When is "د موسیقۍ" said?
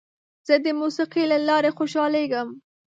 0.65-1.23